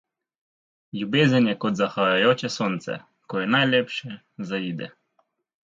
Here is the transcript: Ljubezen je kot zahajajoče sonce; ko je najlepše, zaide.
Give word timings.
Ljubezen 0.99 1.49
je 1.51 1.55
kot 1.65 1.77
zahajajoče 1.83 2.51
sonce; 2.57 2.99
ko 3.33 3.45
je 3.45 3.53
najlepše, 3.59 4.19
zaide. 4.53 4.91